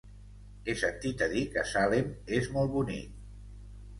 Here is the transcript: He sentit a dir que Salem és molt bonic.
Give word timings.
He 0.69 0.73
sentit 0.83 1.19
a 1.25 1.27
dir 1.33 1.43
que 1.57 1.65
Salem 1.73 2.09
és 2.39 2.49
molt 2.55 2.75
bonic. 2.79 3.23